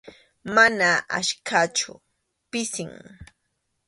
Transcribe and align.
Mana 0.55 0.87
achkachu, 1.17 1.93
pisim. 2.49 2.91